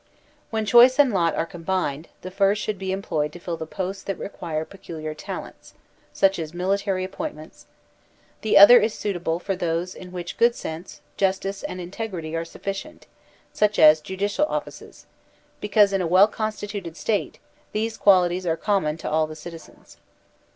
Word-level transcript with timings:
When 0.49 0.65
choice 0.65 0.97
and 0.97 1.13
lot 1.13 1.35
are 1.35 1.45
combined, 1.45 2.07
the 2.23 2.31
first 2.31 2.59
should 2.59 2.79
be 2.79 2.91
employed 2.91 3.31
to 3.33 3.39
fill 3.39 3.55
the 3.55 3.67
posts 3.67 4.01
that 4.05 4.17
require 4.17 4.65
peculiar 4.65 5.13
talents, 5.13 5.75
such 6.11 6.39
as 6.39 6.55
military 6.55 7.03
appointments; 7.03 7.67
the 8.41 8.57
other 8.57 8.79
is 8.79 8.95
suitable 8.95 9.37
for 9.37 9.55
those 9.55 9.93
in 9.93 10.11
which 10.11 10.39
good 10.39 10.55
sense, 10.55 11.01
justice 11.17 11.61
and 11.61 11.79
integrity 11.79 12.35
are 12.35 12.43
suf 12.45 12.63
ficient, 12.63 13.03
such 13.53 13.77
as 13.77 14.01
judicial 14.01 14.47
offices, 14.47 15.05
because, 15.59 15.93
in 15.93 16.01
a 16.01 16.07
well 16.07 16.27
consti 16.27 16.67
tuted 16.67 16.95
State, 16.95 17.37
these 17.71 17.95
qualities 17.95 18.47
are 18.47 18.57
common 18.57 18.97
to 18.97 19.07
all 19.07 19.27
the 19.27 19.35
citizens. 19.35 19.97